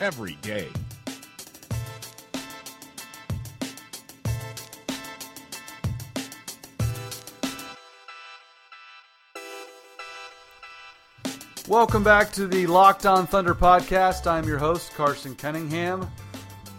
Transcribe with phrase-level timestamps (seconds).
[0.00, 0.68] every day.
[11.68, 14.26] Welcome back to the Locked On Thunder podcast.
[14.26, 16.10] I'm your host, Carson Cunningham.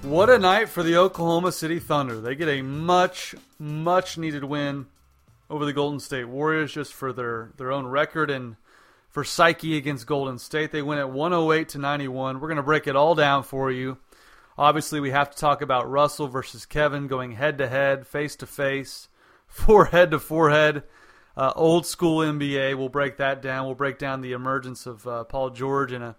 [0.02, 2.20] What a night for the Oklahoma City Thunder.
[2.20, 4.88] They get a much, much needed win
[5.48, 8.56] over the Golden State Warriors just for their, their own record and
[9.10, 10.72] for Psyche against Golden State.
[10.72, 12.40] They win at 108 to 91.
[12.40, 13.98] We're going to break it all down for you.
[14.58, 18.46] Obviously, we have to talk about Russell versus Kevin going head to head, face to
[18.46, 19.08] face,
[19.48, 20.84] forehead to forehead.
[21.36, 22.78] Uh, old school NBA.
[22.78, 23.66] We'll break that down.
[23.66, 26.16] We'll break down the emergence of uh, Paul George in a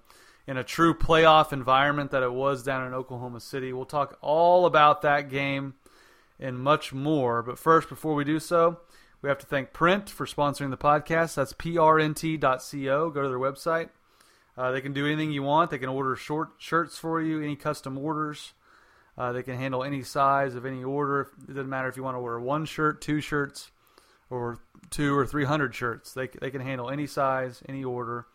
[0.46, 3.72] in a true playoff environment that it was down in Oklahoma City.
[3.72, 5.74] We'll talk all about that game
[6.40, 7.42] and much more.
[7.42, 8.80] But first, before we do so,
[9.22, 11.34] we have to thank Print for sponsoring the podcast.
[11.34, 13.10] That's prnt.co.
[13.10, 13.90] Go to their website.
[14.56, 15.70] Uh, they can do anything you want.
[15.70, 18.52] They can order short shirts for you, any custom orders.
[19.16, 21.28] Uh, they can handle any size of any order.
[21.42, 23.70] It doesn't matter if you want to order one shirt, two shirts,
[24.30, 24.58] or
[24.88, 26.14] two or three hundred shirts.
[26.14, 28.26] They they can handle any size, any order.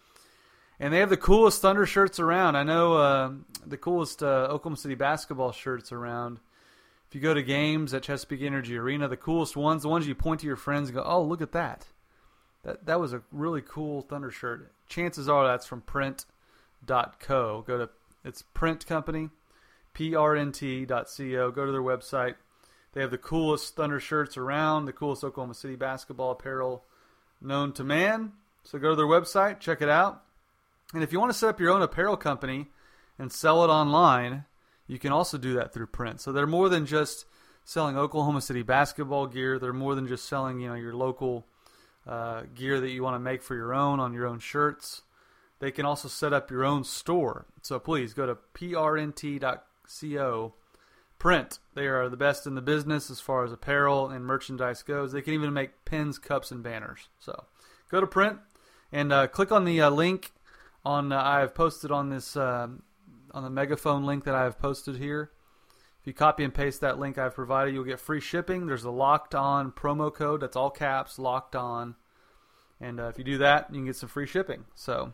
[0.79, 2.55] And they have the coolest Thunder shirts around.
[2.55, 3.31] I know uh,
[3.65, 6.39] the coolest uh, Oklahoma City basketball shirts around
[7.07, 10.15] if you go to games at Chesapeake Energy Arena, the coolest ones, the ones you
[10.15, 11.87] point to your friends and go, "Oh, look at that!
[12.63, 17.63] That that was a really cool Thunder shirt." Chances are that's from Print.co.
[17.67, 17.89] Go to
[18.23, 19.29] it's Print Company,
[19.93, 21.51] prnt.co.
[21.51, 22.35] Go to their website.
[22.93, 26.85] They have the coolest Thunder shirts around, the coolest Oklahoma City basketball apparel
[27.41, 28.33] known to man.
[28.63, 30.23] So go to their website, check it out.
[30.93, 32.71] And if you want to set up your own apparel company
[33.19, 34.45] and sell it online,
[34.87, 36.21] you can also do that through print.
[36.21, 37.25] So they're more than just
[37.63, 39.57] selling Oklahoma City basketball gear.
[39.59, 41.45] They're more than just selling, you know, your local
[42.07, 45.01] uh, gear that you want to make for your own on your own shirts.
[45.59, 47.45] They can also set up your own store.
[47.61, 49.43] So please go to prnt.co.
[51.17, 51.59] Print.
[51.73, 55.13] They are the best in the business as far as apparel and merchandise goes.
[55.13, 57.07] They can even make pins, cups, and banners.
[57.19, 57.45] So
[57.89, 58.39] go to Print
[58.91, 60.33] and uh, click on the uh, link
[60.83, 62.83] on uh, I have posted on this um,
[63.35, 65.29] on the megaphone link that I have posted here.
[65.99, 68.65] If you copy and paste that link I've provided, you'll get free shipping.
[68.65, 70.39] There's a locked on promo code.
[70.39, 71.95] That's all caps, locked on.
[72.79, 74.65] And uh, if you do that, you can get some free shipping.
[74.73, 75.13] So,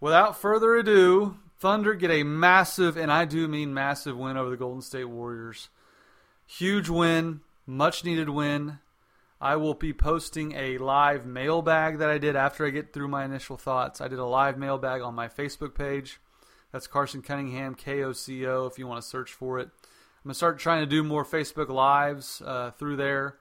[0.00, 4.56] without further ado, Thunder get a massive, and I do mean massive, win over the
[4.56, 5.68] Golden State Warriors.
[6.46, 8.78] Huge win, much needed win.
[9.40, 13.24] I will be posting a live mailbag that I did after I get through my
[13.24, 14.00] initial thoughts.
[14.00, 16.18] I did a live mailbag on my Facebook page.
[16.72, 19.68] That's Carson Cunningham, KOCO, if you want to search for it.
[19.68, 23.36] I'm going to start trying to do more Facebook Lives uh, through there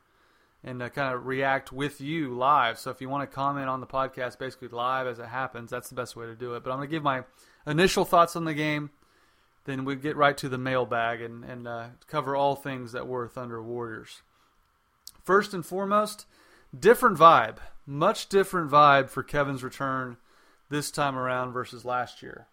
[0.64, 2.78] and uh, kind of react with you live.
[2.78, 5.90] So if you want to comment on the podcast basically live as it happens, that's
[5.90, 6.64] the best way to do it.
[6.64, 7.24] But I'm going to give my
[7.66, 8.92] initial thoughts on the game.
[9.66, 13.28] Then we get right to the mailbag and, and uh, cover all things that were
[13.28, 14.24] Thunder Warriors.
[15.24, 16.26] First and foremost,
[16.78, 17.58] different vibe.
[17.86, 20.18] Much different vibe for Kevin's return
[20.70, 22.48] this time around versus last year.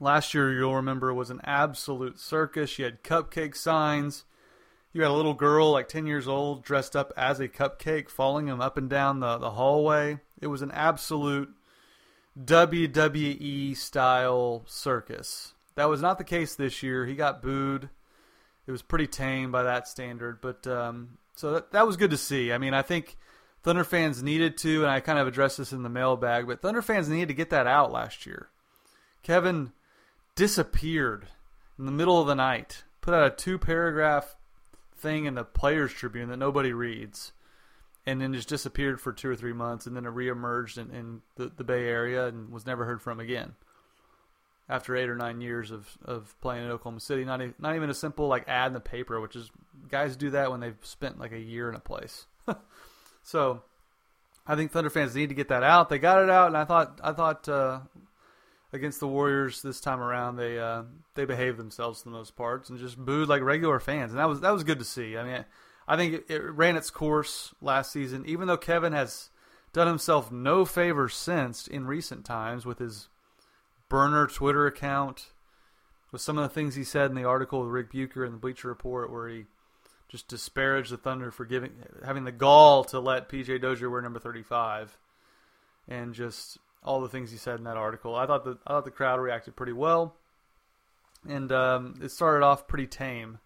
[0.00, 2.78] Last year, you'll remember, was an absolute circus.
[2.78, 4.24] You had cupcake signs,
[4.92, 8.46] you had a little girl like 10 years old dressed up as a cupcake following
[8.46, 10.18] him up and down the, the hallway.
[10.40, 11.50] It was an absolute
[12.42, 15.54] WWE style circus.
[15.74, 17.06] That was not the case this year.
[17.06, 17.88] He got booed.
[18.66, 22.18] It was pretty tame by that standard, but um, so that, that was good to
[22.18, 22.52] see.
[22.52, 23.16] I mean, I think
[23.62, 26.82] Thunder fans needed to, and I kind of addressed this in the mailbag, but Thunder
[26.82, 28.48] fans needed to get that out last year.
[29.22, 29.72] Kevin
[30.38, 31.26] disappeared
[31.80, 34.36] in the middle of the night, put out a two paragraph
[34.96, 37.32] thing in the Players Tribune that nobody reads,
[38.06, 41.22] and then just disappeared for two or three months, and then it reemerged in, in
[41.34, 43.56] the, the Bay Area and was never heard from again.
[44.68, 47.90] After eight or nine years of, of playing in Oklahoma City, not even, not even
[47.90, 49.50] a simple like ad in the paper, which is
[49.90, 52.26] guys do that when they've spent like a year in a place.
[53.24, 53.64] so,
[54.46, 55.88] I think Thunder fans need to get that out.
[55.88, 57.80] They got it out, and I thought I thought uh,
[58.72, 60.82] against the Warriors this time around, they uh,
[61.14, 64.28] they behaved themselves for the most parts and just booed like regular fans, and that
[64.28, 65.16] was that was good to see.
[65.16, 65.44] I mean,
[65.86, 69.30] I think it, it ran its course last season, even though Kevin has
[69.72, 73.08] done himself no favors since in recent times with his
[73.88, 75.32] burner Twitter account,
[76.12, 78.38] with some of the things he said in the article with Ric Bucher in the
[78.38, 79.44] Bleacher Report, where he
[80.08, 81.72] just disparaged the Thunder for giving
[82.04, 84.98] having the gall to let PJ Dozier wear number thirty five,
[85.86, 88.14] and just all the things he said in that article.
[88.14, 90.14] I thought the I thought the crowd reacted pretty well,
[91.28, 93.38] and um, it started off pretty tame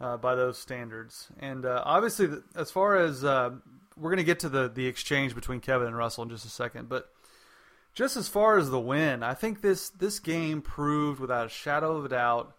[0.00, 1.28] uh, by those standards.
[1.38, 3.50] And uh, obviously, as far as uh,
[3.96, 6.50] we're going to get to the the exchange between Kevin and Russell in just a
[6.50, 7.10] second, but
[7.94, 11.96] just as far as the win, I think this this game proved without a shadow
[11.96, 12.54] of a doubt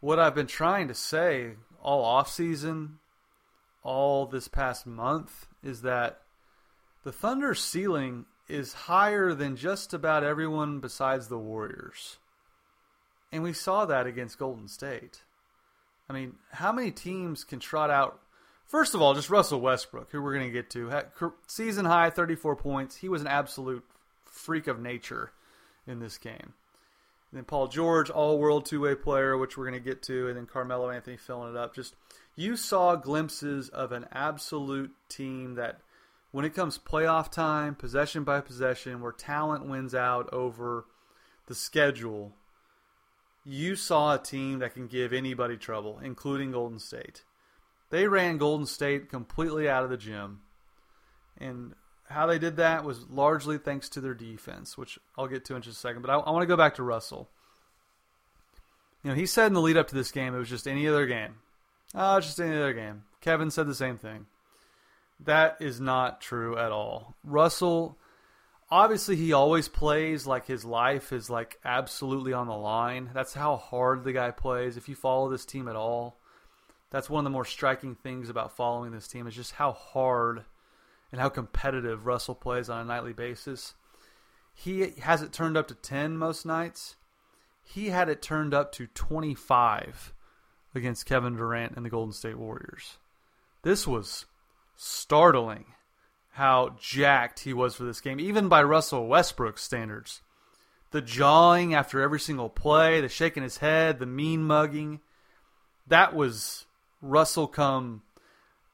[0.00, 1.52] what I've been trying to say
[1.82, 2.98] all off season,
[3.82, 6.22] all this past month is that
[7.04, 12.18] the Thunder ceiling is higher than just about everyone besides the Warriors.
[13.32, 15.22] And we saw that against Golden State.
[16.08, 18.20] I mean, how many teams can trot out?
[18.66, 20.90] First of all, just Russell Westbrook, who we're going to get to,
[21.46, 22.96] season high 34 points.
[22.96, 23.84] He was an absolute
[24.24, 25.32] freak of nature
[25.86, 26.54] in this game.
[27.30, 30.28] And then Paul George, all world two way player, which we're going to get to,
[30.28, 31.74] and then Carmelo Anthony filling it up.
[31.74, 31.94] Just
[32.36, 35.80] you saw glimpses of an absolute team that
[36.36, 40.84] when it comes playoff time, possession by possession, where talent wins out over
[41.46, 42.34] the schedule,
[43.42, 47.24] you saw a team that can give anybody trouble, including Golden State.
[47.88, 50.42] They ran Golden State completely out of the gym.
[51.38, 51.74] And
[52.10, 55.62] how they did that was largely thanks to their defense, which I'll get to in
[55.62, 56.02] just a second.
[56.02, 57.30] But I, I want to go back to Russell.
[59.02, 60.86] You know, he said in the lead up to this game it was just any
[60.86, 61.36] other game.
[61.94, 63.04] Oh, it's just any other game.
[63.22, 64.26] Kevin said the same thing.
[65.20, 67.16] That is not true at all.
[67.24, 67.98] Russell,
[68.70, 73.10] obviously, he always plays like his life is like absolutely on the line.
[73.14, 74.76] That's how hard the guy plays.
[74.76, 76.20] If you follow this team at all,
[76.90, 80.44] that's one of the more striking things about following this team is just how hard
[81.10, 83.74] and how competitive Russell plays on a nightly basis.
[84.54, 86.96] He has it turned up to 10 most nights.
[87.62, 90.14] He had it turned up to 25
[90.74, 92.98] against Kevin Durant and the Golden State Warriors.
[93.62, 94.26] This was
[94.76, 95.66] startling
[96.32, 100.20] how jacked he was for this game, even by Russell Westbrook standards.
[100.90, 105.00] The jawing after every single play, the shaking his head, the mean mugging.
[105.86, 106.66] That was
[107.00, 108.02] Russell come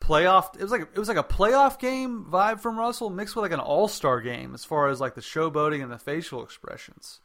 [0.01, 0.57] playoff.
[0.57, 3.53] It was like it was like a playoff game vibe from Russell mixed with like
[3.53, 7.21] an all star game as far as like the showboating and the facial expressions.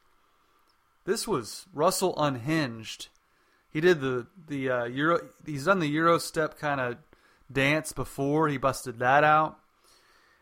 [1.05, 3.07] This was Russell unhinged.
[3.72, 5.19] He did the the uh, euro.
[5.46, 6.98] He's done the euro step kind of
[7.51, 8.48] dance before.
[8.48, 9.58] He busted that out.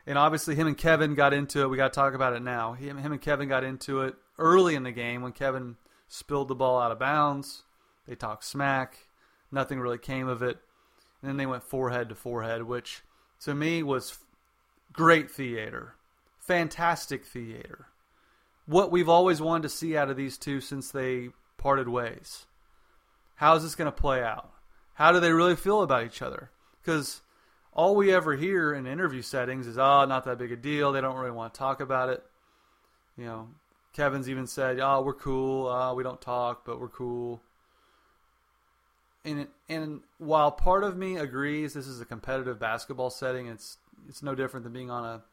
[0.08, 1.70] And obviously, him and Kevin got into it.
[1.70, 2.74] We got to talk about it now.
[2.74, 6.56] Him, him and Kevin got into it early in the game when Kevin spilled the
[6.56, 7.64] ball out of bounds.
[8.08, 9.08] They talked smack.
[9.52, 10.58] Nothing really came of it.
[11.22, 13.02] And then they went forehead to forehead, which
[13.42, 14.20] to me was
[14.94, 15.96] great theater.
[16.40, 17.88] Fantastic theater.
[18.68, 22.46] What we've always wanted to see out of these two since they parted ways.
[23.36, 24.52] How is this going to play out?
[24.94, 26.52] How do they really feel about each other?
[26.86, 27.22] Because
[27.74, 30.92] all we ever hear in interview settings is, oh, not that big a deal.
[30.92, 32.24] They don't really want to talk about it.
[33.18, 33.50] You know,
[33.94, 35.68] Kevin's even said, oh, we're cool.
[35.68, 37.42] Oh, we don't talk, but we're cool.
[39.24, 43.78] And, and while part of me agrees this is a competitive basketball setting, it's
[44.08, 45.24] it's no different than being on a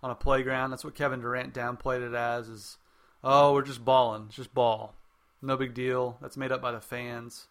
[0.00, 0.70] on a playground.
[0.70, 2.78] That's what Kevin Durant downplayed it as is,
[3.24, 4.94] oh, we're just balling, it's just ball,
[5.40, 6.18] no big deal.
[6.20, 7.48] That's made up by the fans.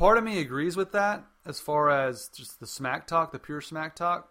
[0.00, 3.60] Part of me agrees with that as far as just the smack talk, the pure
[3.60, 4.30] smack talk.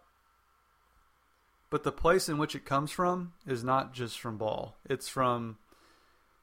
[1.69, 4.77] But the place in which it comes from is not just from ball.
[4.89, 5.59] It's from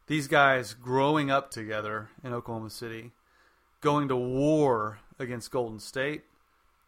[0.06, 3.10] these guys growing up together in Oklahoma City,
[3.80, 6.22] going to war against Golden State,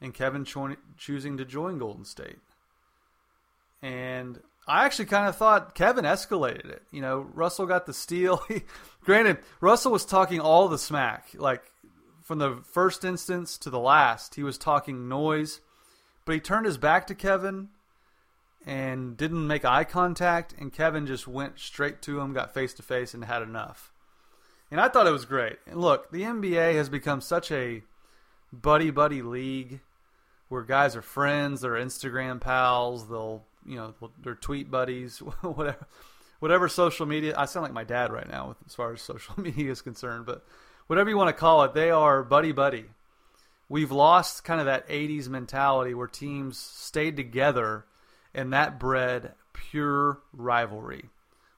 [0.00, 2.38] and Kevin cho- choosing to join Golden State.
[3.82, 6.84] And I actually kind of thought Kevin escalated it.
[6.92, 8.44] You know, Russell got the steal.
[9.04, 11.64] Granted, Russell was talking all the smack, like
[12.28, 14.34] from the first instance to the last.
[14.34, 15.62] He was talking noise,
[16.26, 17.68] but he turned his back to Kevin
[18.66, 22.82] and didn't make eye contact, and Kevin just went straight to him, got face to
[22.82, 23.94] face, and had enough.
[24.70, 25.56] And I thought it was great.
[25.66, 27.82] And look, the NBA has become such a
[28.52, 29.80] buddy buddy league
[30.50, 35.86] where guys are friends, they're Instagram pals, they'll you know they're tweet buddies, whatever,
[36.40, 37.32] whatever social media.
[37.38, 40.44] I sound like my dad right now as far as social media is concerned, but
[40.88, 42.86] whatever you want to call it, they are buddy buddy.
[43.68, 47.86] We've lost kind of that '80s mentality where teams stayed together,
[48.34, 51.10] and that bred pure rivalry.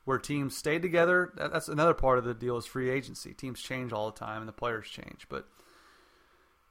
[0.05, 3.33] Where teams stayed together, that's another part of the deal is free agency.
[3.33, 5.47] Teams change all the time, and the players change, but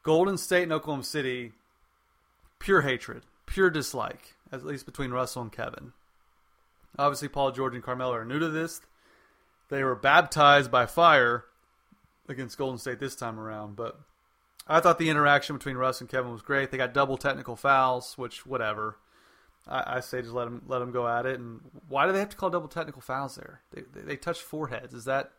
[0.04, 1.54] Golden State and Oklahoma City,
[2.58, 5.94] pure hatred, pure dislike, at least between Russell and Kevin.
[6.98, 8.82] Obviously, Paul George and Carmelo are new to this.
[9.70, 11.46] They were baptized by fire
[12.30, 14.00] against Golden State this time around, but
[14.68, 16.72] I thought the interaction between Russ and Kevin was great.
[16.72, 18.98] They got double technical fouls, which whatever.
[19.68, 21.40] I, I say just let them let them go at it.
[21.40, 23.62] And why do they have to call double technical fouls there?
[23.74, 24.94] They, they, they touched foreheads.
[24.94, 25.32] Is that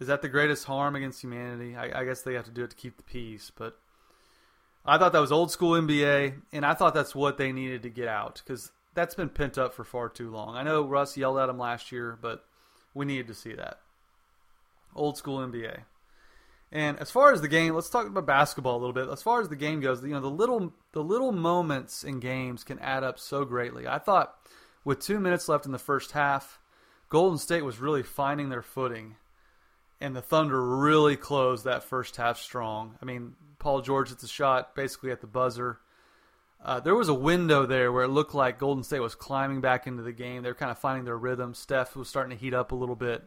[0.00, 1.76] is that the greatest harm against humanity?
[1.76, 3.78] I, I, guess they have to do it to keep the peace, but
[4.86, 7.90] I thought that was old school NBA, and I thought that's what they needed to
[7.90, 10.56] get out because that's been pent up for far too long.
[10.56, 12.44] I know Russ yelled at him last year, but
[12.94, 13.80] we needed to see that
[14.94, 15.80] old school NBA.
[16.70, 19.08] And as far as the game, let's talk about basketball a little bit.
[19.08, 22.64] As far as the game goes, you know the little the little moments in games
[22.64, 23.86] can add up so greatly.
[23.86, 24.34] I thought
[24.84, 26.58] with two minutes left in the first half,
[27.08, 29.16] Golden State was really finding their footing
[30.00, 32.96] and the Thunder really closed that first half strong.
[33.02, 35.80] I mean, Paul George hits a shot basically at the buzzer.
[36.64, 39.86] Uh, there was a window there where it looked like Golden State was climbing back
[39.86, 40.42] into the game.
[40.42, 41.54] They were kind of finding their rhythm.
[41.54, 43.24] Steph was starting to heat up a little bit.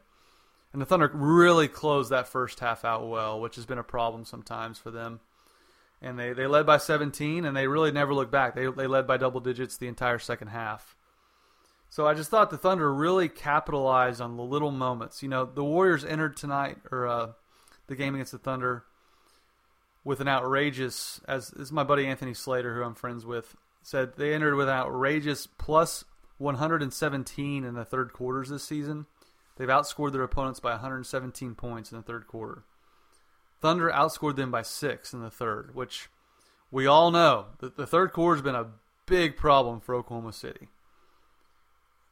[0.73, 4.23] And the Thunder really closed that first half out well, which has been a problem
[4.23, 5.19] sometimes for them.
[6.01, 8.55] And they, they led by 17, and they really never looked back.
[8.55, 10.95] They, they led by double digits the entire second half.
[11.89, 15.21] So I just thought the Thunder really capitalized on the little moments.
[15.21, 17.27] You know, the Warriors entered tonight or uh,
[17.87, 18.85] the game against the Thunder
[20.05, 24.33] with an outrageous, as, as my buddy Anthony Slater, who I'm friends with, said they
[24.33, 26.05] entered with an outrageous plus
[26.37, 29.05] 117 in the third quarters this season.
[29.57, 32.63] They've outscored their opponents by 117 points in the third quarter.
[33.59, 36.09] Thunder outscored them by six in the third, which
[36.71, 38.71] we all know that the third quarter has been a
[39.05, 40.69] big problem for Oklahoma City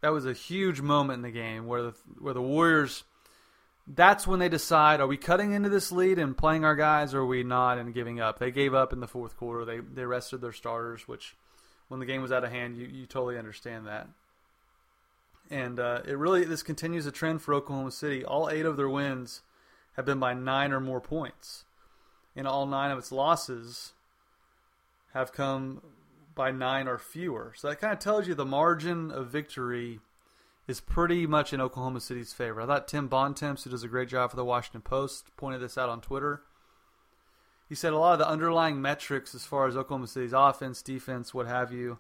[0.02, 3.04] that was a huge moment in the game where the where the Warriors.
[3.88, 7.22] That's when they decide: Are we cutting into this lead and playing our guys, or
[7.22, 8.38] are we not and giving up?
[8.38, 9.66] They gave up in the fourth quarter.
[9.66, 11.36] They they rested their starters, which,
[11.88, 14.08] when the game was out of hand, you you totally understand that.
[15.52, 18.24] And uh, it really this continues a trend for Oklahoma City.
[18.24, 19.42] All eight of their wins
[19.94, 21.66] have been by nine or more points,
[22.36, 23.94] and all nine of its losses
[25.14, 25.82] have come
[26.36, 27.54] by nine or fewer.
[27.58, 30.00] So that kind of tells you the margin of victory
[30.68, 32.62] is pretty much in Oklahoma City's favor.
[32.62, 35.80] I thought Tim Bontemps, who does a great job for the Washington Post, pointed this
[35.80, 36.44] out on Twitter.
[37.68, 41.34] He said a lot of the underlying metrics as far as Oklahoma City's offense, defense,
[41.34, 41.98] what have you,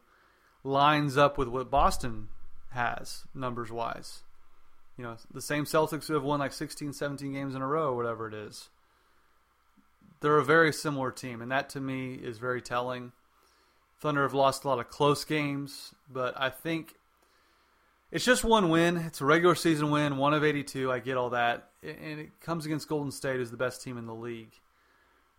[0.64, 2.30] lines up with what Boston
[2.70, 4.24] has numbers wise.
[4.98, 7.96] You know, the same Celtics who have won like 16, 17 games in a row,
[7.96, 8.70] whatever it is.
[10.22, 13.14] They're a very similar team, and that to me is very telling.
[14.00, 16.96] Thunder have lost a lot of close games, but I think
[18.12, 18.98] it's just one win.
[18.98, 20.92] It's a regular season win, one of 82.
[20.92, 21.70] I get all that.
[21.84, 24.54] And it comes against Golden State, who's the best team in the league.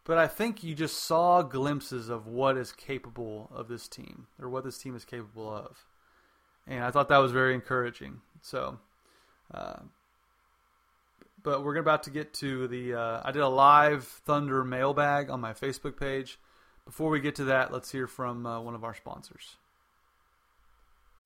[0.04, 4.48] But I think you just saw glimpses of what is capable of this team, or
[4.48, 5.84] what this team is capable of.
[6.70, 8.20] And I thought that was very encouraging.
[8.42, 8.78] So,
[9.52, 9.80] uh,
[11.42, 12.94] but we're about to get to the.
[12.94, 16.38] Uh, I did a live Thunder mailbag on my Facebook page.
[16.84, 19.56] Before we get to that, let's hear from uh, one of our sponsors.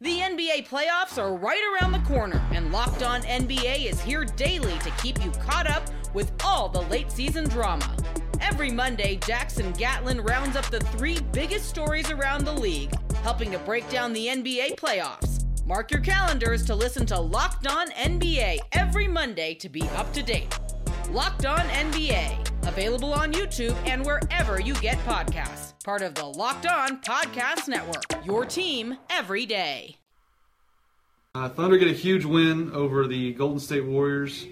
[0.01, 4.77] The NBA playoffs are right around the corner, and Locked On NBA is here daily
[4.79, 5.85] to keep you caught up
[6.15, 7.97] with all the late season drama.
[8.41, 13.59] Every Monday, Jackson Gatlin rounds up the three biggest stories around the league, helping to
[13.61, 15.34] break down the NBA playoffs.
[15.67, 20.23] Mark your calendars to listen to Locked On NBA every Monday to be up to
[20.23, 20.59] date.
[21.11, 25.75] Locked On NBA Available on YouTube and wherever you get podcasts.
[25.85, 28.05] Part of the Locked On Podcast Network.
[28.25, 29.97] Your team every day.
[31.35, 34.47] Uh, Thunder get a huge win over the Golden State Warriors.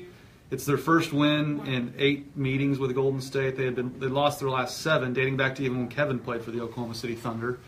[0.50, 3.56] It's their first win in eight meetings with Golden State.
[3.56, 6.42] They had been they lost their last seven, dating back to even when Kevin played
[6.42, 7.60] for the Oklahoma City Thunder,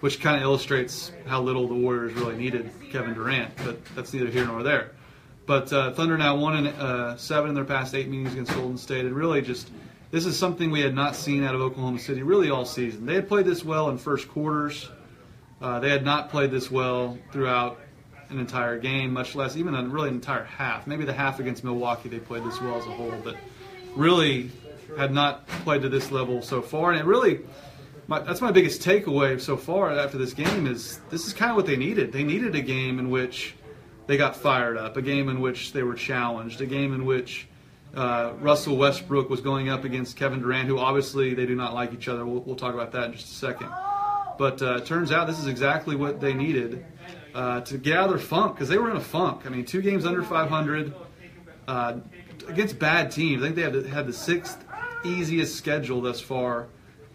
[0.00, 3.50] which kind of illustrates how little the Warriors really needed Kevin Durant.
[3.64, 4.92] But that's neither here nor there.
[5.46, 8.76] But uh, Thunder now won in uh, seven in their past eight meetings against Golden
[8.76, 9.70] State, and really just
[10.10, 13.06] this is something we had not seen out of Oklahoma City really all season.
[13.06, 14.88] They had played this well in first quarters.
[15.60, 17.80] Uh, they had not played this well throughout
[18.30, 20.86] an entire game, much less even a, really an entire half.
[20.86, 23.36] Maybe the half against Milwaukee they played this well as a whole, but
[23.96, 24.50] really
[24.96, 26.92] had not played to this level so far.
[26.92, 27.40] And it really,
[28.08, 31.56] my, that's my biggest takeaway so far after this game is this is kind of
[31.56, 32.10] what they needed.
[32.10, 33.54] They needed a game in which
[34.06, 37.46] they got fired up, a game in which they were challenged, a game in which
[37.94, 41.92] uh, Russell Westbrook was going up against Kevin Durant, who obviously they do not like
[41.92, 42.24] each other.
[42.24, 43.70] We'll, we'll talk about that in just a second.
[44.38, 46.86] But uh, turns out this is exactly what they needed
[47.34, 49.42] uh, to their funk because they were in a funk.
[49.44, 50.94] I mean, two games under 500
[51.66, 51.98] uh,
[52.46, 53.42] against bad teams.
[53.42, 54.64] I think they had had the sixth
[55.04, 56.68] easiest schedule thus far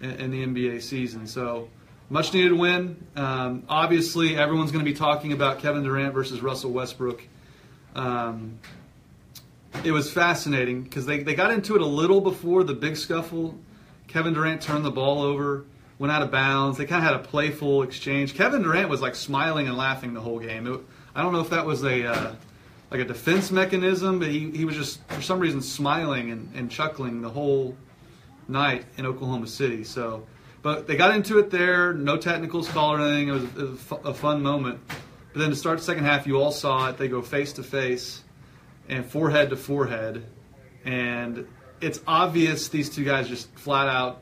[0.03, 1.27] in, the NBA season.
[1.27, 1.69] So
[2.09, 3.05] much needed win.
[3.15, 7.23] Um, obviously, everyone's going to be talking about Kevin Durant versus Russell Westbrook.
[7.95, 8.59] Um,
[9.83, 13.57] it was fascinating because they, they got into it a little before the big scuffle.
[14.07, 15.65] Kevin Durant turned the ball over
[15.99, 16.77] went out of bounds.
[16.77, 18.35] They kind of had a playful exchange.
[18.35, 20.67] Kevin Durant was like smiling and laughing the whole game.
[20.67, 20.79] It,
[21.15, 22.35] I don't know if that was a uh,
[22.91, 26.69] like a defense mechanism, but he, he was just for some reason smiling and, and
[26.69, 27.75] chuckling the whole
[28.47, 29.83] night in Oklahoma City.
[29.83, 30.27] So,
[30.61, 31.93] but they got into it there.
[31.93, 33.29] No technicals called or anything.
[33.29, 34.79] It was, it was a fun moment.
[34.87, 36.97] But then to start the second half, you all saw it.
[36.97, 38.23] They go face to face
[38.87, 40.25] and forehead to forehead,
[40.85, 41.47] and
[41.81, 44.21] it's obvious these two guys just flat out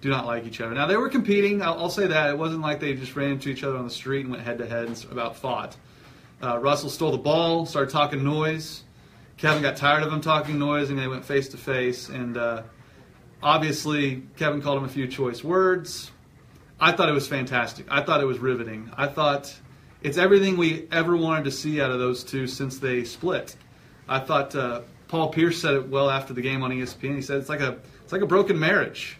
[0.00, 0.74] do not like each other.
[0.74, 1.62] Now they were competing.
[1.62, 3.90] I'll, I'll, say that it wasn't like they just ran into each other on the
[3.90, 5.76] street and went head to head and about fought.
[6.42, 8.84] Uh, Russell stole the ball, started talking noise.
[9.36, 12.08] Kevin got tired of him talking noise, and they went face to face.
[12.08, 12.62] And uh,
[13.42, 16.10] obviously, Kevin called him a few choice words.
[16.80, 17.86] I thought it was fantastic.
[17.90, 18.90] I thought it was riveting.
[18.96, 19.54] I thought
[20.02, 23.56] it's everything we ever wanted to see out of those two since they split.
[24.08, 27.16] I thought uh, Paul Pierce said it well after the game on ESPN.
[27.16, 29.18] He said it's like a it's like a broken marriage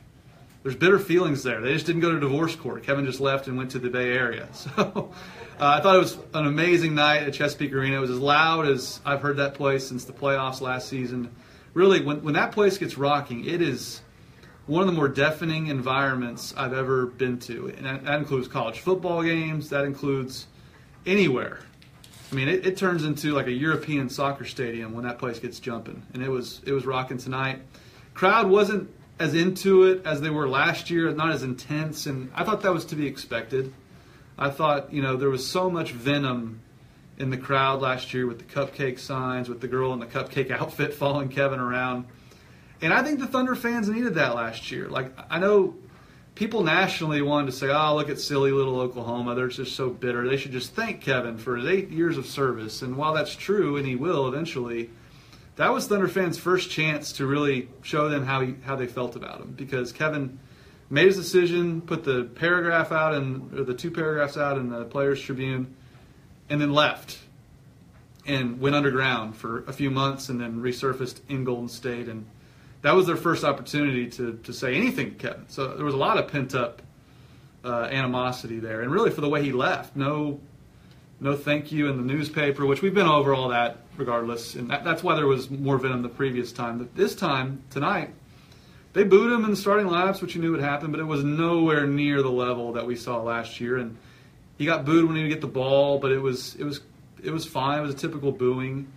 [0.62, 1.61] there's bitter feelings there.
[1.61, 2.83] They just didn't go to divorce court.
[2.83, 4.48] Kevin just left and went to the Bay Area.
[4.61, 7.96] So uh, I thought it was an amazing night at Chesapeake Arena.
[7.96, 11.30] It was as loud as I've heard that place since the playoffs last season.
[11.74, 14.00] Really, when, when that place gets rocking, it is
[14.70, 17.74] one of the more deafening environments I've ever been to.
[17.76, 20.46] And that, that includes college football games, that includes
[21.04, 21.59] anywhere.
[22.30, 25.59] I mean, it, it turns into like a European soccer stadium when that place gets
[25.59, 26.04] jumping.
[26.14, 27.62] And it was it was rocking tonight.
[28.14, 32.44] Crowd wasn't as into it as they were last year, not as intense, and I
[32.44, 33.74] thought that was to be expected.
[34.38, 36.61] I thought, you know, there was so much venom
[37.18, 40.50] in the crowd last year with the cupcake signs, with the girl in the cupcake
[40.61, 42.06] outfit following Kevin around.
[42.83, 44.88] And I think the Thunder fans needed that last year.
[44.88, 45.75] Like, I know
[46.35, 49.35] people nationally wanted to say, oh, look at silly little Oklahoma.
[49.35, 50.27] They're just so bitter.
[50.27, 52.83] They should just thank Kevin for his eight years of service.
[52.83, 54.88] And while that's true, and he will eventually,
[55.57, 59.16] that was Thunder fans' first chance to really show them how he, how they felt
[59.16, 60.38] about him because Kevin
[60.88, 65.21] made his decision, put the paragraph out and the two paragraphs out in the Players
[65.21, 65.75] Tribune,
[66.49, 67.19] and then left
[68.27, 72.27] and went underground for a few months and then resurfaced in Golden State and
[72.83, 75.45] that was their first opportunity to, to say anything to Kevin.
[75.49, 76.83] So there was a lot of pent up
[77.64, 80.40] uh, animosity there, and really for the way he left, no
[81.21, 84.55] no thank you in the newspaper, which we've been over all that regardless.
[84.55, 86.79] And that, that's why there was more venom the previous time.
[86.79, 88.14] But this time, tonight,
[88.95, 91.23] they booed him in the starting lineups, which you knew would happen, but it was
[91.23, 93.77] nowhere near the level that we saw last year.
[93.77, 93.97] And
[94.59, 96.81] he got booed when he would get the ball, but it was it was
[97.23, 97.79] it was fine.
[97.79, 98.90] It was a typical booing.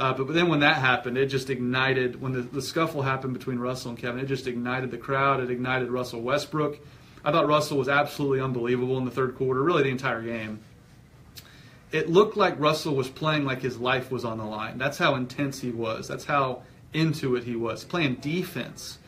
[0.00, 2.20] Uh, but, but then when that happened, it just ignited.
[2.20, 5.40] When the, the scuffle happened between Russell and Kevin, it just ignited the crowd.
[5.40, 6.78] It ignited Russell Westbrook.
[7.24, 10.60] I thought Russell was absolutely unbelievable in the third quarter, really the entire game
[11.92, 14.78] it looked like Russell was playing like his life was on the line.
[14.78, 16.06] That's how intense he was.
[16.06, 18.98] That's how into it he was, playing defense.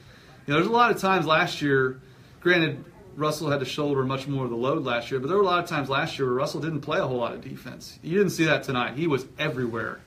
[0.46, 2.00] You know, there's a lot of times last year,
[2.40, 2.85] granted,
[3.16, 5.46] Russell had to shoulder much more of the load last year, but there were a
[5.46, 7.98] lot of times last year where Russell didn't play a whole lot of defense.
[8.02, 8.96] You didn't see that tonight.
[8.96, 10.00] He was everywhere,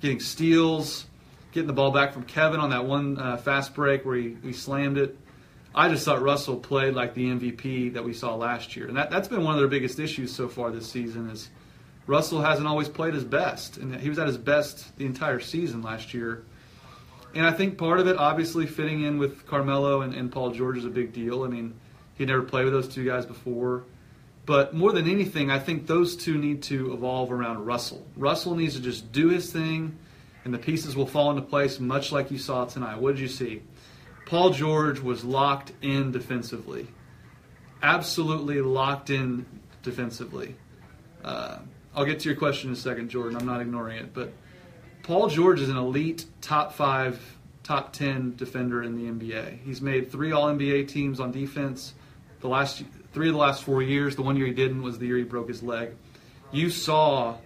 [0.00, 1.06] getting steals,
[1.52, 4.52] getting the ball back from Kevin on that one uh, fast break where he, he
[4.52, 5.16] slammed it.
[5.74, 9.10] I just thought Russell played like the MVP that we saw last year, and that,
[9.10, 11.50] that's been one of their biggest issues so far this season is–
[12.08, 15.82] Russell hasn't always played his best, and he was at his best the entire season
[15.82, 16.42] last year.
[17.34, 20.78] And I think part of it, obviously, fitting in with Carmelo and, and Paul George
[20.78, 21.44] is a big deal.
[21.44, 21.74] I mean,
[22.14, 23.84] he never played with those two guys before.
[24.48, 28.06] But more than anything, I think those two need to evolve around Russell.
[28.16, 29.98] Russell needs to just do his thing,
[30.42, 32.98] and the pieces will fall into place much like you saw tonight.
[32.98, 33.60] What did you see?
[34.24, 36.86] Paul George was locked in defensively,
[37.82, 39.44] absolutely locked in
[39.82, 40.56] defensively.
[41.22, 41.58] Uh,
[41.94, 43.36] I'll get to your question in a second, Jordan.
[43.36, 44.32] I'm not ignoring it, but
[45.02, 47.20] Paul George is an elite top five,
[47.64, 49.58] top ten defender in the NBA.
[49.62, 51.92] He's made three All NBA teams on defense.
[52.40, 52.82] The last
[53.18, 54.14] three of the last four years.
[54.14, 55.90] The one year he didn't was the year he broke his leg.
[56.52, 57.38] You saw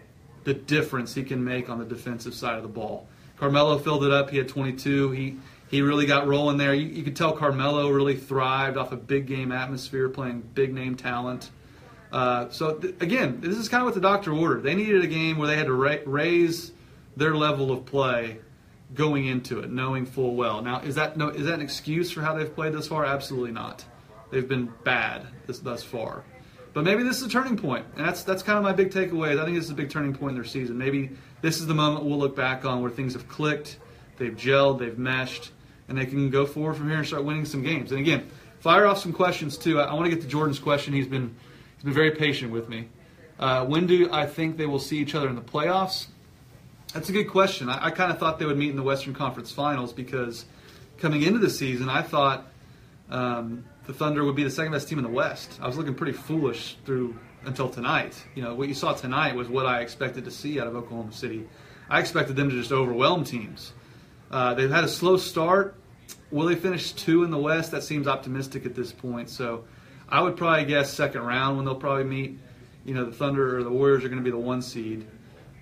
[0.44, 3.08] the difference he can make on the defensive side of the ball.
[3.38, 4.28] Carmelo filled it up.
[4.28, 5.12] He had 22.
[5.12, 5.36] He
[5.70, 6.74] he really got rolling there.
[6.74, 10.94] You, you could tell Carmelo really thrived off a big game atmosphere, playing big name
[10.94, 11.50] talent.
[12.12, 14.64] Uh, so th- again, this is kind of what the doctor ordered.
[14.64, 16.72] They needed a game where they had to ra- raise
[17.16, 18.40] their level of play
[18.92, 20.60] going into it, knowing full well.
[20.60, 23.06] Now, is that no, is that an excuse for how they've played this far?
[23.06, 23.86] Absolutely not.
[24.32, 26.24] They've been bad this, thus far.
[26.72, 29.38] But maybe this is a turning point, and that's that's kind of my big takeaway.
[29.38, 30.78] I think this is a big turning point in their season.
[30.78, 31.10] Maybe
[31.42, 33.76] this is the moment we'll look back on where things have clicked,
[34.16, 35.52] they've gelled, they've meshed,
[35.86, 37.92] and they can go forward from here and start winning some games.
[37.92, 38.26] And again,
[38.60, 39.78] fire off some questions too.
[39.78, 40.94] I, I want to get to Jordan's question.
[40.94, 41.36] He's been
[41.74, 42.88] he's been very patient with me.
[43.38, 46.06] Uh, when do I think they will see each other in the playoffs?
[46.94, 47.68] That's a good question.
[47.68, 50.46] I, I kind of thought they would meet in the Western Conference Finals because
[50.96, 52.46] coming into the season, I thought
[53.10, 55.58] um, the Thunder would be the second best team in the West.
[55.60, 58.22] I was looking pretty foolish through until tonight.
[58.34, 61.12] You know, what you saw tonight was what I expected to see out of Oklahoma
[61.12, 61.48] City.
[61.88, 63.72] I expected them to just overwhelm teams.
[64.30, 65.76] Uh, they've had a slow start.
[66.30, 67.70] Will they finish two in the West?
[67.72, 69.28] That seems optimistic at this point.
[69.28, 69.64] So
[70.08, 72.38] I would probably guess second round when they'll probably meet.
[72.84, 75.06] You know, the Thunder or the Warriors are going to be the one seed.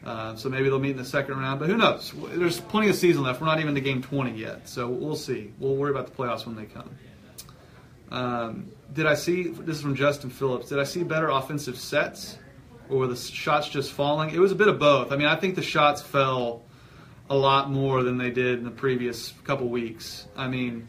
[0.04, 2.14] Uh, so maybe they'll meet in the second round, but who knows?
[2.35, 3.40] There's plenty of season left.
[3.40, 5.52] We're not even to game 20 yet, so we'll see.
[5.59, 6.88] We'll worry about the playoffs when they come.
[8.11, 12.38] Um, did I see, this is from Justin Phillips, did I see better offensive sets
[12.88, 14.31] or were the shots just falling?
[14.31, 15.12] It was a bit of both.
[15.12, 16.62] I mean, I think the shots fell
[17.29, 20.27] a lot more than they did in the previous couple weeks.
[20.37, 20.88] I mean,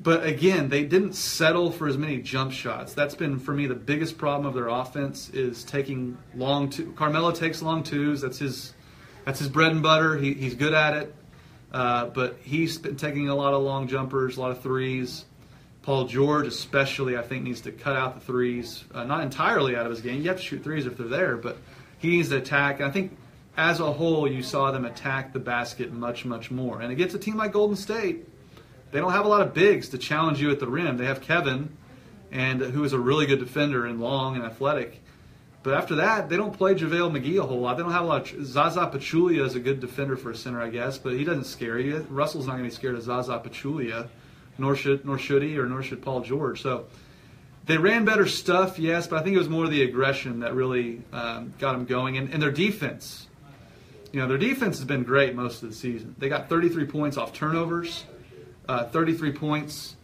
[0.00, 2.92] but again, they didn't settle for as many jump shots.
[2.92, 6.92] That's been for me the biggest problem of their offense is taking long two.
[6.92, 8.20] Carmelo takes long twos.
[8.20, 8.74] That's his
[9.24, 10.16] that's his bread and butter.
[10.16, 11.14] He, he's good at it.
[11.72, 15.24] Uh, but he's been taking a lot of long jumpers, a lot of threes.
[15.88, 18.84] Paul George, especially, I think, needs to cut out the threes.
[18.92, 20.20] Uh, not entirely out of his game.
[20.20, 21.56] You have to shoot threes if they're there, but
[21.96, 22.80] he needs to attack.
[22.80, 23.16] And I think
[23.56, 26.82] as a whole, you saw them attack the basket much, much more.
[26.82, 28.28] And against a team like Golden State,
[28.90, 30.98] they don't have a lot of bigs to challenge you at the rim.
[30.98, 31.74] They have Kevin,
[32.30, 35.02] and who is a really good defender and long and athletic.
[35.62, 37.78] But after that, they don't play JaVale McGee a whole lot.
[37.78, 38.30] They don't have a lot.
[38.30, 41.44] Of, Zaza Pachulia is a good defender for a center, I guess, but he doesn't
[41.44, 42.06] scare you.
[42.10, 44.10] Russell's not going to be scared of Zaza Pachulia
[44.58, 46.60] nor should nor should he, or nor should Paul George.
[46.60, 46.86] So
[47.68, 51.02] they ran better stuff, yes, but I think it was more the aggression that really
[51.12, 53.26] um, got them going, and, and their defense.
[54.10, 56.14] You know, their defense has been great most of the season.
[56.18, 58.04] They got 33 points off turnovers,
[58.66, 59.96] uh, 33 points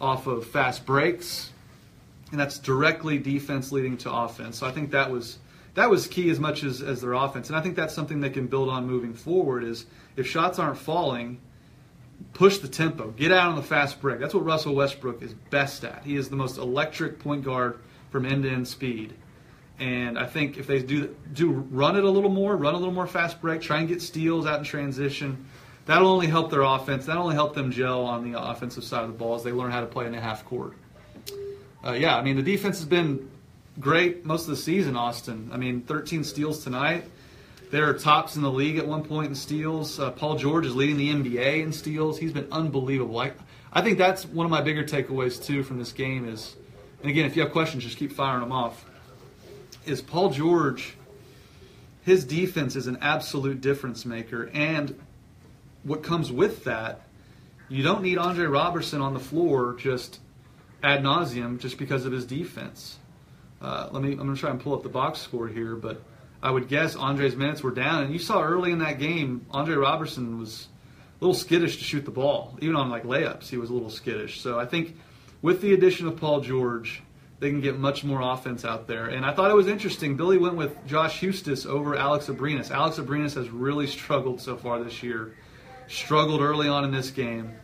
[0.00, 1.52] off of fast breaks,
[2.32, 4.58] and that's directly defense leading to offense.
[4.58, 5.38] So I think that was
[5.74, 8.30] that was key as much as, as their offense, and I think that's something they
[8.30, 9.62] can build on moving forward.
[9.62, 9.86] Is
[10.16, 11.40] if shots aren't falling,
[12.34, 14.18] push the tempo, get out on the fast break.
[14.18, 16.02] That's what Russell Westbrook is best at.
[16.04, 17.78] He is the most electric point guard
[18.10, 19.14] from end to end speed.
[19.78, 22.94] And I think if they do do run it a little more, run a little
[22.94, 25.46] more fast break, try and get steals out in transition,
[25.86, 27.06] that'll only help their offense.
[27.06, 29.72] That'll only help them gel on the offensive side of the ball as they learn
[29.72, 30.74] how to play in the half court.
[31.84, 33.28] Uh, yeah, I mean the defense has been
[33.80, 34.96] great most of the season.
[34.96, 37.04] Austin, I mean 13 steals tonight.
[37.70, 39.98] They're tops in the league at one point in steals.
[39.98, 42.18] Uh, Paul George is leading the NBA in steals.
[42.18, 43.18] He's been unbelievable.
[43.18, 43.32] I,
[43.72, 46.54] I think that's one of my bigger takeaways too from this game is,
[47.02, 48.84] and again, if you have questions, just keep firing them off.
[49.86, 50.96] Is Paul George?
[52.02, 54.98] His defense is an absolute difference maker, and
[55.84, 57.02] what comes with that,
[57.68, 60.20] you don't need Andre Roberson on the floor just
[60.82, 62.98] ad nauseum just because of his defense.
[63.60, 64.12] Uh, let me.
[64.12, 66.02] I'm to try and pull up the box score here, but
[66.44, 68.04] I would guess Andre's minutes were down.
[68.04, 70.68] And you saw early in that game, Andre Roberson was
[71.18, 72.58] a little skittish to shoot the ball.
[72.60, 74.42] Even on like layups, he was a little skittish.
[74.42, 74.94] So I think
[75.40, 77.02] with the addition of Paul George,
[77.40, 79.06] they can get much more offense out there.
[79.06, 80.18] And I thought it was interesting.
[80.18, 82.70] Billy went with Josh Huestis over Alex Abrines.
[82.70, 85.34] Alex Abrines has really struggled so far this year.
[85.88, 87.54] Struggled early on in this game.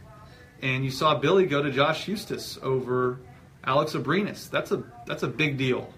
[0.62, 3.20] And you saw Billy go to Josh Huestis over
[3.62, 4.48] Alex Abrines.
[4.48, 5.92] That's a that's a big deal.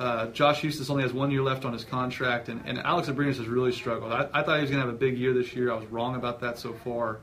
[0.00, 3.36] Uh, Josh Huestis only has one year left on his contract, and, and Alex Abrines
[3.36, 4.10] has really struggled.
[4.10, 5.70] I, I thought he was going to have a big year this year.
[5.70, 7.20] I was wrong about that so far.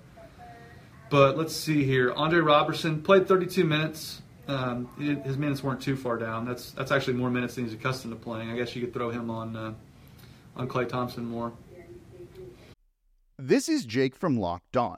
[1.10, 2.14] But let's see here.
[2.14, 4.22] Andre Roberson played 32 minutes.
[4.48, 6.46] Um, his minutes weren't too far down.
[6.46, 8.52] That's that's actually more minutes than he's accustomed to playing.
[8.52, 9.74] I guess you could throw him on uh,
[10.56, 11.52] on Klay Thompson more.
[13.40, 14.98] This is Jake from Locked On.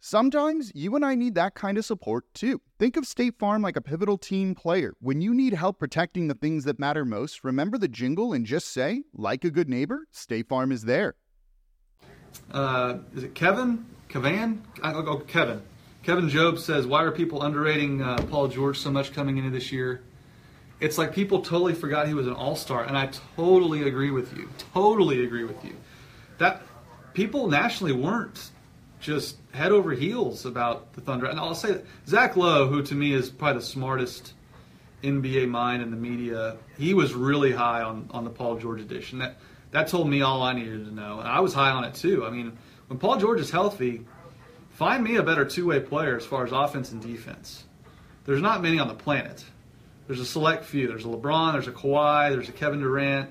[0.00, 2.60] Sometimes you and I need that kind of support too.
[2.78, 4.94] Think of State Farm like a pivotal team player.
[5.00, 8.68] When you need help protecting the things that matter most, remember the jingle and just
[8.68, 11.16] say, like a good neighbor, State Farm is there.
[12.52, 13.86] Uh, is it Kevin?
[14.08, 14.60] Kavan?
[14.82, 15.62] I'll go Kevin.
[16.04, 19.72] Kevin Job says, Why are people underrating uh, Paul George so much coming into this
[19.72, 20.02] year?
[20.80, 24.36] It's like people totally forgot he was an all star, and I totally agree with
[24.36, 24.48] you.
[24.72, 25.74] Totally agree with you.
[26.38, 26.62] That
[27.14, 28.52] people nationally weren't
[29.00, 31.26] just head over heels about the Thunder.
[31.26, 34.34] And I'll say that Zach Lowe, who to me is probably the smartest
[35.02, 39.18] NBA mind in the media, he was really high on, on the Paul George edition.
[39.20, 39.38] That
[39.70, 41.18] that told me all I needed to know.
[41.20, 42.24] And I was high on it too.
[42.24, 42.56] I mean,
[42.86, 44.06] when Paul George is healthy,
[44.70, 47.64] find me a better two way player as far as offense and defense.
[48.24, 49.44] There's not many on the planet.
[50.06, 50.88] There's a select few.
[50.88, 53.30] There's a LeBron, there's a Kawhi, there's a Kevin Durant,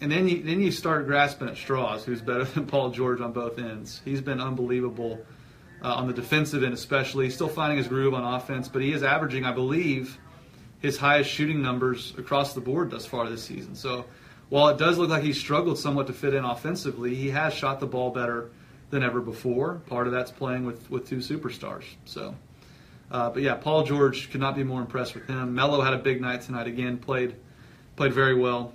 [0.00, 2.04] and then you then you start grasping at straws.
[2.04, 4.00] Who's better than Paul George on both ends?
[4.04, 5.24] He's been unbelievable
[5.82, 7.30] uh, on the defensive end, especially.
[7.30, 10.18] Still finding his groove on offense, but he is averaging, I believe,
[10.80, 13.74] his highest shooting numbers across the board thus far this season.
[13.74, 14.04] So
[14.48, 17.80] while it does look like he struggled somewhat to fit in offensively, he has shot
[17.80, 18.50] the ball better
[18.90, 19.76] than ever before.
[19.86, 21.84] Part of that's playing with with two superstars.
[22.04, 22.34] So.
[23.10, 25.54] Uh, but yeah, Paul George could not be more impressed with him.
[25.54, 26.98] Melo had a big night tonight again.
[26.98, 27.36] Played
[27.96, 28.72] played very well.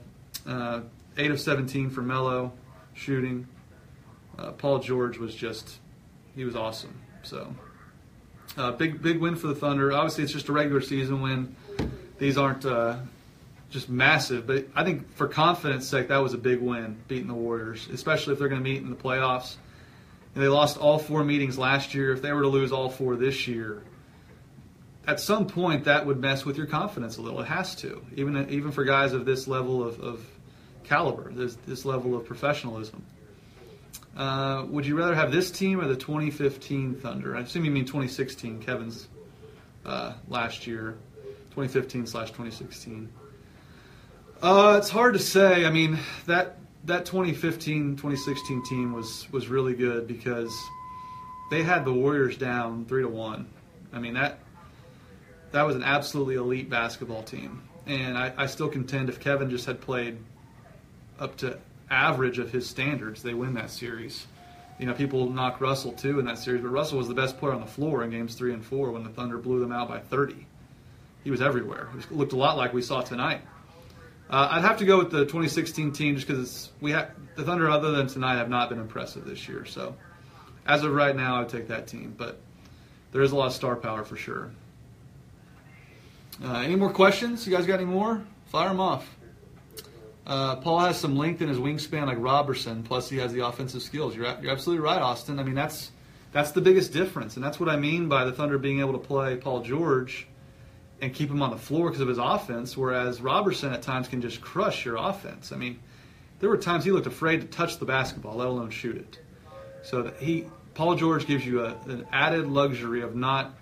[0.48, 0.82] Uh,
[1.20, 2.54] 8 of 17 for Melo
[2.94, 3.46] shooting.
[4.38, 5.80] Uh, Paul George was just,
[6.34, 6.98] he was awesome.
[7.24, 7.54] So,
[8.58, 9.92] uh, big big win for the Thunder.
[9.92, 11.56] Obviously, it's just a regular season win.
[12.18, 12.98] These aren't uh,
[13.70, 17.34] just massive, but I think for confidence sake, that was a big win, beating the
[17.34, 19.58] Warriors, especially if they're going to meet in the playoffs.
[20.34, 22.14] And they lost all four meetings last year.
[22.14, 23.84] If they were to lose all four this year,
[25.06, 27.42] at some point that would mess with your confidence a little.
[27.42, 30.26] It has to, even even for guys of this level of, of
[30.90, 33.06] caliber, this, this level of professionalism.
[34.18, 37.38] Uh, would you rather have this team or the 2015 Thunder?
[37.38, 39.08] I assume you mean 2016, Kevin's
[39.86, 40.98] uh, last year,
[41.52, 43.08] 2015 slash 2016.
[44.42, 45.66] Uh, it's hard to say.
[45.66, 50.54] I mean, that that 2015 2016 team was was really good because
[51.52, 53.48] they had the Warriors down three to one.
[53.92, 54.40] I mean that
[55.52, 59.66] that was an absolutely elite basketball team, and I, I still contend if Kevin just
[59.66, 60.20] had played
[61.20, 64.26] up to average of his standards, they win that series.
[64.80, 67.54] You know, people knock Russell too in that series, but Russell was the best player
[67.54, 70.00] on the floor in games three and four when the Thunder blew them out by
[70.00, 70.48] 30.
[71.24, 71.90] He was everywhere.
[71.98, 73.42] It looked a lot like we saw tonight.
[74.30, 77.70] Uh, I'd have to go with the 2016 team just because we have the Thunder,
[77.70, 79.66] other than tonight, have not been impressive this year.
[79.66, 79.96] So,
[80.66, 82.14] as of right now, I would take that team.
[82.18, 82.40] But
[83.12, 84.52] there is a lot of star power for sure.
[86.44, 87.46] Uh, any more questions?
[87.46, 88.22] You guys got any more?
[88.48, 89.10] Fire them off.
[90.30, 92.84] Uh, Paul has some length in his wingspan like Roberson.
[92.84, 94.16] plus he has the offensive skills.
[94.16, 95.40] You're, you're absolutely right, Austin.
[95.40, 95.92] I mean, that's
[96.32, 99.00] that's the biggest difference, and that's what I mean by the Thunder being able to
[99.00, 100.28] play Paul George
[101.02, 104.22] and keep him on the floor because of his offense, whereas Roberson at times can
[104.22, 105.52] just crush your offense.
[105.52, 105.80] I mean,
[106.40, 109.20] there were times he looked afraid to touch the basketball, let alone shoot it.
[109.82, 113.56] So he, Paul George, gives you a, an added luxury of not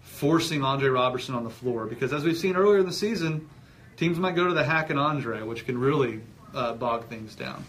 [0.00, 3.48] forcing Andre Roberson on the floor because, as we've seen earlier in the season
[3.96, 6.20] teams might go to the hack and Andre, which can really
[6.54, 7.64] uh, bog things down.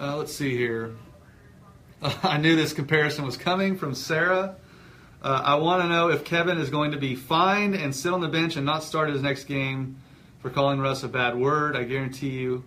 [0.00, 0.94] Uh, let's see here.
[2.02, 4.56] Uh, I knew this comparison was coming from Sarah.
[5.22, 8.20] Uh, I want to know if Kevin is going to be fined and sit on
[8.20, 9.96] the bench and not start his next game
[10.40, 11.74] for calling Russ a bad word.
[11.74, 12.64] I guarantee you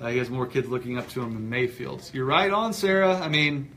[0.00, 2.10] uh, he has more kids looking up to him than Mayfield.
[2.12, 3.18] you're right on, Sarah.
[3.18, 3.70] I mean,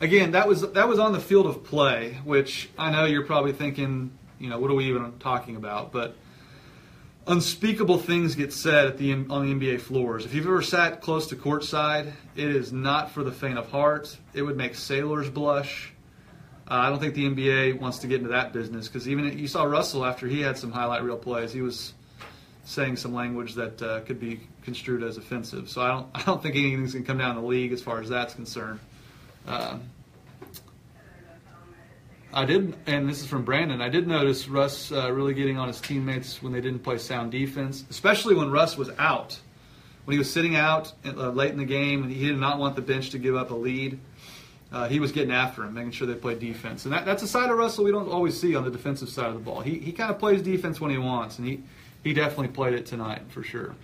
[0.00, 3.52] again, that was that was on the field of play, which I know you're probably
[3.52, 5.90] thinking, you know, what are we even talking about?
[5.90, 6.16] But
[7.26, 10.24] unspeakable things get said at the on the NBA floors.
[10.24, 14.16] If you've ever sat close to courtside, it is not for the faint of heart.
[14.34, 15.92] It would make sailors blush.
[16.70, 19.48] Uh, I don't think the NBA wants to get into that business because even you
[19.48, 21.94] saw Russell after he had some highlight reel plays, he was
[22.64, 25.68] saying some language that uh, could be construed as offensive.
[25.68, 28.00] So I don't I don't think anything's going to come down the league as far
[28.00, 28.80] as that's concerned.
[29.46, 29.82] Um,
[32.32, 33.80] I did, and this is from Brandon.
[33.80, 37.32] I did notice Russ uh, really getting on his teammates when they didn't play sound
[37.32, 39.38] defense, especially when Russ was out.
[40.04, 42.76] When he was sitting out uh, late in the game, and he did not want
[42.76, 43.98] the bench to give up a lead.
[44.72, 47.28] Uh, he was getting after him, making sure they played defense, and that, that's a
[47.28, 49.60] side of Russell we don't always see on the defensive side of the ball.
[49.60, 51.62] He he kind of plays defense when he wants, and he
[52.04, 53.74] he definitely played it tonight for sure.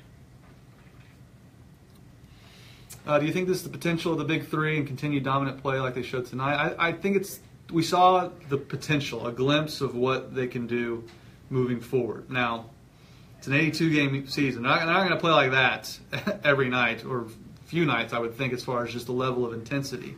[3.04, 5.60] Uh, do you think this is the potential of the big three and continued dominant
[5.60, 6.74] play like they showed tonight?
[6.78, 11.04] I, I think it's we saw the potential, a glimpse of what they can do
[11.50, 12.30] moving forward.
[12.30, 12.70] Now,
[13.38, 14.62] it's an 82 game season.
[14.62, 17.26] They're not, not going to play like that every night or
[17.66, 20.16] few nights, I would think, as far as just the level of intensity.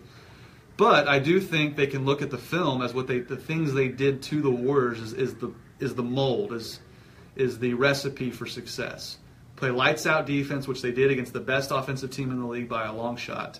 [0.76, 3.72] But I do think they can look at the film as what they the things
[3.72, 6.78] they did to the Warriors is, is the is the mold is
[7.34, 9.18] is the recipe for success.
[9.56, 12.68] Play lights out defense, which they did against the best offensive team in the league
[12.68, 13.58] by a long shot.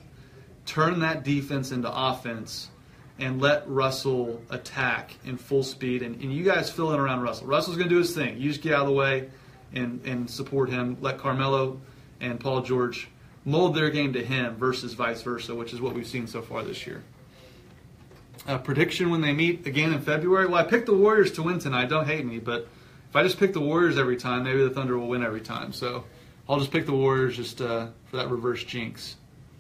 [0.65, 2.71] Turn that defense into offense
[3.19, 6.03] and let Russell attack in full speed.
[6.03, 7.47] And, and you guys fill in around Russell.
[7.47, 8.39] Russell's going to do his thing.
[8.39, 9.29] You just get out of the way
[9.75, 10.97] and, and support him.
[11.01, 11.81] Let Carmelo
[12.21, 13.09] and Paul George
[13.45, 16.63] mold their game to him versus vice versa, which is what we've seen so far
[16.63, 17.03] this year.
[18.47, 20.47] Uh, prediction when they meet again in February?
[20.47, 21.89] Well, I picked the Warriors to win tonight.
[21.89, 22.69] Don't hate me, but
[23.09, 25.73] if I just pick the Warriors every time, maybe the Thunder will win every time.
[25.73, 26.05] So
[26.49, 29.17] I'll just pick the Warriors just uh, for that reverse jinx.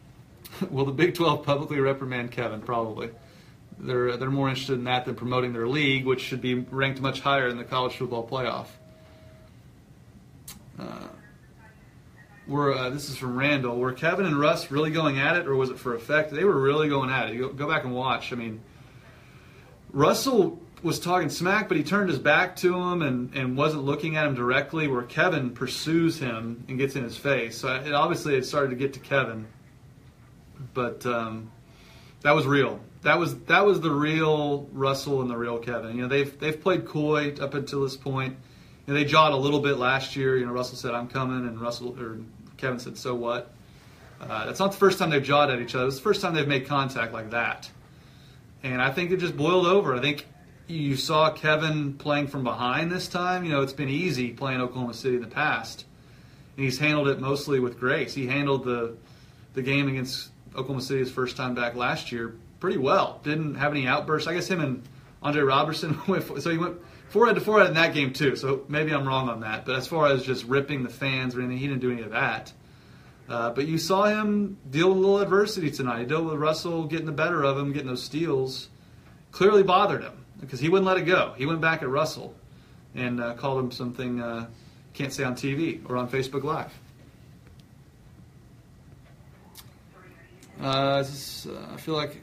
[0.70, 2.60] will the Big 12 publicly reprimand Kevin?
[2.60, 3.10] Probably.
[3.80, 7.20] They're they're more interested in that than promoting their league, which should be ranked much
[7.20, 8.66] higher in the college football playoff.
[10.78, 11.08] Uh,
[12.48, 13.78] were uh, this is from Randall.
[13.78, 16.32] Were Kevin and Russ really going at it, or was it for effect?
[16.32, 17.36] They were really going at it.
[17.36, 18.32] Go, go back and watch.
[18.32, 18.60] I mean,
[19.92, 24.16] Russell was talking smack, but he turned his back to him and, and wasn't looking
[24.16, 24.88] at him directly.
[24.88, 27.58] Where Kevin pursues him and gets in his face.
[27.58, 29.46] So it obviously it started to get to Kevin,
[30.74, 31.52] but um,
[32.22, 35.96] that was real that was that was the real Russell and the real Kevin.
[35.96, 38.36] You know, they've they've played coy up until this point.
[38.86, 40.36] You know, they jawed a little bit last year.
[40.36, 42.18] You know, Russell said, "I'm coming," and Russell or
[42.58, 43.52] Kevin said, "So what?"
[44.20, 45.86] Uh, that's not the first time they've jawed at each other.
[45.86, 47.70] It's the first time they've made contact like that.
[48.62, 49.94] And I think it just boiled over.
[49.94, 50.26] I think
[50.66, 53.44] you saw Kevin playing from behind this time.
[53.44, 55.86] You know, it's been easy playing Oklahoma City in the past,
[56.56, 58.12] and he's handled it mostly with grace.
[58.12, 58.96] He handled the
[59.54, 63.20] the game against Oklahoma City his first time back last year pretty well.
[63.22, 64.28] Didn't have any outbursts.
[64.28, 64.82] I guess him and
[65.22, 66.24] Andre Roberson went.
[66.42, 68.36] So he went forehead to forehead in that game too.
[68.36, 69.64] So maybe I'm wrong on that.
[69.64, 72.10] But as far as just ripping the fans or anything, he didn't do any of
[72.10, 72.52] that.
[73.28, 76.00] Uh, but you saw him deal with a little adversity tonight.
[76.00, 78.68] He dealt with Russell getting the better of him, getting those steals.
[79.32, 81.34] Clearly bothered him because he wouldn't let it go.
[81.36, 82.34] He went back at Russell
[82.94, 84.48] and uh, called him something uh,
[84.94, 86.72] can't say on TV or on Facebook Live.
[90.60, 92.20] Uh, I feel like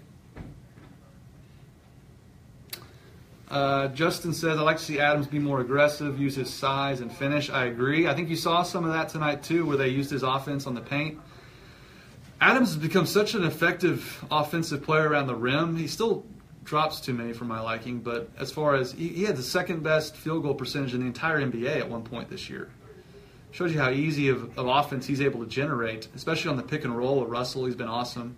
[3.50, 7.12] Uh, Justin says, I'd like to see Adams be more aggressive, use his size and
[7.12, 7.50] finish.
[7.50, 8.08] I agree.
[8.08, 10.74] I think you saw some of that tonight, too, where they used his offense on
[10.74, 11.20] the paint.
[12.42, 15.78] Adams has become such an effective offensive player around the rim.
[15.78, 16.26] He still
[16.64, 19.84] drops too many for my liking, but as far as he, he had the second
[19.84, 22.70] best field goal percentage in the entire NBA at one point this year.
[23.52, 26.84] Shows you how easy of, of offense he's able to generate, especially on the pick
[26.84, 27.66] and roll with Russell.
[27.66, 28.36] He's been awesome.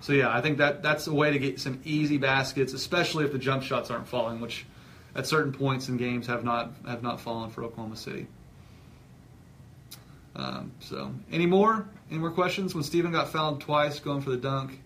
[0.00, 3.32] So yeah, I think that that's a way to get some easy baskets, especially if
[3.32, 4.64] the jump shots aren't falling, which
[5.14, 8.26] at certain points in games have not have not fallen for Oklahoma City.
[10.36, 11.88] Um, so, any more?
[12.10, 12.74] Any more questions?
[12.74, 14.80] When Steven got fouled twice going for the dunk,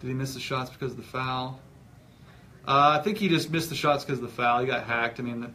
[0.00, 1.60] did he miss the shots because of the foul?
[2.66, 4.60] Uh, I think he just missed the shots because of the foul.
[4.60, 5.18] He got hacked.
[5.18, 5.52] I mean,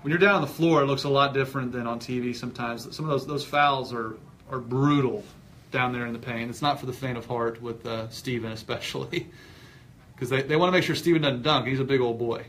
[0.00, 2.34] when you're down on the floor, it looks a lot different than on TV.
[2.34, 4.16] Sometimes some of those those fouls are
[4.50, 5.22] are brutal
[5.72, 6.48] down there in the pain.
[6.48, 9.28] It's not for the faint of heart with uh, Steven, especially,
[10.14, 11.66] because they, they want to make sure Steven doesn't dunk.
[11.66, 12.44] He's a big old boy.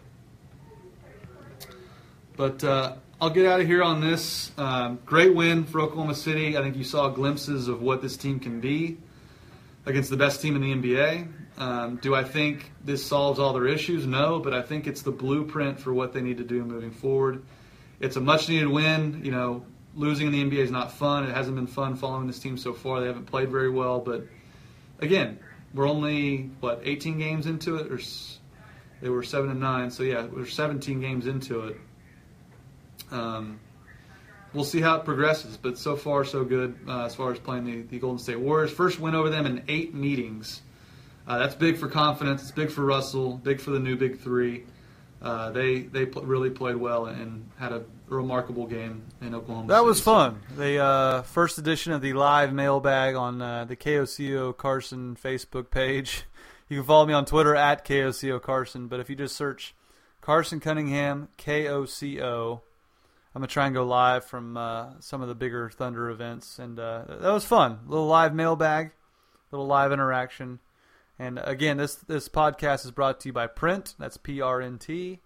[2.36, 4.52] But uh, I'll get out of here on this.
[4.58, 6.58] Um, great win for Oklahoma City.
[6.58, 8.98] I think you saw glimpses of what this team can be
[9.86, 11.28] against the best team in the NBA.
[11.58, 14.08] Um, do I think this solves all their issues?
[14.08, 17.44] No, but I think it's the blueprint for what they need to do moving forward.
[18.00, 19.22] It's a much needed win.
[19.24, 19.66] You know,
[19.96, 21.26] losing in the NBA is not fun.
[21.26, 23.00] It hasn't been fun following this team so far.
[23.00, 24.26] They haven't played very well, but
[25.00, 25.40] again,
[25.74, 28.00] we're only what 18 games into it, or
[29.02, 29.92] they were seven and nine.
[29.92, 31.78] So yeah, we're 17 games into it.
[33.12, 33.60] Um,
[34.54, 37.66] we'll see how it progresses, but so far so good uh, as far as playing
[37.66, 38.72] the, the, Golden State Warriors.
[38.72, 40.62] First win over them in eight meetings.
[41.28, 42.42] Uh, that's big for confidence.
[42.42, 43.38] It's big for Russell.
[43.38, 44.64] Big for the new big three.
[45.22, 49.68] uh, they they pl- really played well and had a remarkable game in Oklahoma.
[49.68, 49.88] That City.
[49.88, 50.42] was fun.
[50.56, 56.24] The uh, first edition of the live mailbag on uh, the KOCO Carson Facebook page.
[56.70, 59.76] You can follow me on Twitter at KOCO Carson, but if you just search
[60.22, 62.62] Carson Cunningham KOCO,
[63.36, 66.80] I'm gonna try and go live from uh, some of the bigger Thunder events, and
[66.80, 67.80] uh, that was fun.
[67.86, 68.92] A little live mailbag,
[69.52, 70.62] little live interaction,
[71.20, 73.94] and again, this this podcast is brought to you by Print.
[74.00, 75.20] That's P R N T.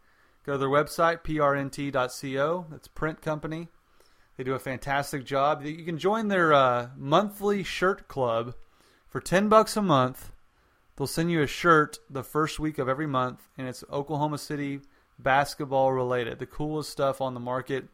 [0.47, 2.67] Go to their website, prnt.co.
[2.71, 3.67] That's Print Company.
[4.37, 5.65] They do a fantastic job.
[5.65, 8.55] You can join their uh, monthly shirt club
[9.09, 10.31] for ten bucks a month.
[10.95, 14.79] They'll send you a shirt the first week of every month, and it's Oklahoma City
[15.19, 16.39] basketball related.
[16.39, 17.89] The coolest stuff on the market.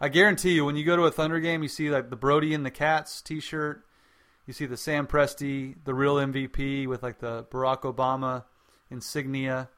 [0.00, 2.52] I guarantee you, when you go to a Thunder game, you see like the Brody
[2.52, 3.84] and the Cats T-shirt.
[4.44, 8.42] You see the Sam Presti, the real MVP, with like the Barack Obama
[8.90, 9.68] insignia.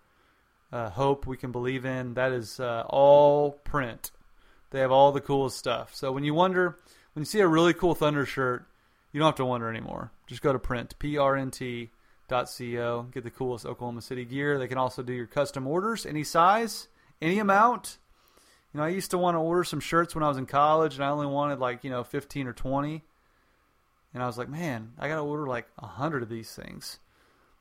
[0.74, 2.14] Uh, hope we can believe in.
[2.14, 4.10] That is uh, all print.
[4.70, 5.94] They have all the coolest stuff.
[5.94, 6.76] So when you wonder,
[7.12, 8.66] when you see a really cool Thunder shirt,
[9.12, 10.10] you don't have to wonder anymore.
[10.26, 11.86] Just go to print, prnt.co,
[13.12, 14.58] get the coolest Oklahoma City gear.
[14.58, 16.88] They can also do your custom orders, any size,
[17.22, 17.98] any amount.
[18.72, 20.96] You know, I used to want to order some shirts when I was in college,
[20.96, 23.04] and I only wanted like, you know, 15 or 20.
[24.12, 26.98] And I was like, man, I got to order like 100 of these things.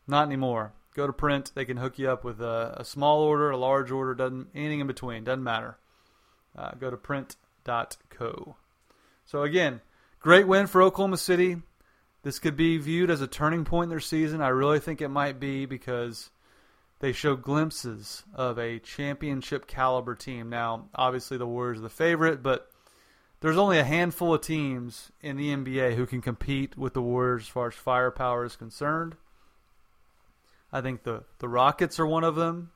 [0.07, 0.73] Not anymore.
[0.95, 1.51] Go to print.
[1.55, 4.79] They can hook you up with a, a small order, a large order, doesn't anything
[4.79, 5.23] in between.
[5.23, 5.77] Doesn't matter.
[6.55, 8.55] Uh, go to prnt.co.
[9.25, 9.81] So again,
[10.19, 11.57] great win for Oklahoma City.
[12.23, 14.41] This could be viewed as a turning point in their season.
[14.41, 16.29] I really think it might be because
[16.99, 20.49] they show glimpses of a championship caliber team.
[20.49, 22.71] Now, obviously, the Warriors are the favorite, but
[23.41, 27.41] there's only a handful of teams in the NBA who can compete with the Warriors
[27.41, 29.17] as far as firepower is concerned.
[30.73, 32.71] I think the, the Rockets are one of them.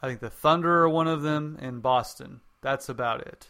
[0.00, 2.40] I think the Thunder are one of them, and Boston.
[2.62, 3.48] That's about it.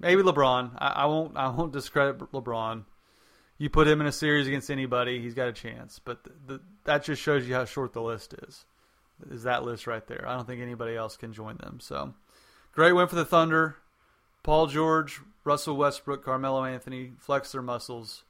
[0.00, 0.72] Maybe LeBron.
[0.78, 1.36] I, I won't.
[1.36, 2.84] I won't discredit LeBron.
[3.56, 6.00] You put him in a series against anybody, he's got a chance.
[6.04, 8.64] But the, the, that just shows you how short the list is.
[9.30, 10.24] Is that list right there?
[10.28, 11.78] I don't think anybody else can join them.
[11.80, 12.14] So,
[12.72, 13.76] great win for the Thunder.
[14.44, 18.22] Paul George, Russell Westbrook, Carmelo Anthony flex their muscles.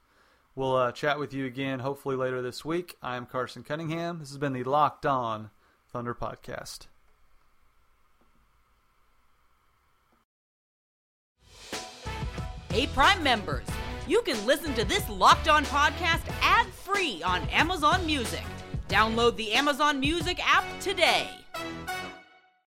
[0.59, 2.97] We'll uh, chat with you again hopefully later this week.
[3.01, 4.19] I am Carson Cunningham.
[4.19, 5.51] This has been the Locked On
[5.87, 6.87] Thunder Podcast.
[12.69, 13.65] Hey, Prime members,
[14.05, 18.43] you can listen to this Locked On podcast ad free on Amazon Music.
[18.89, 21.29] Download the Amazon Music app today.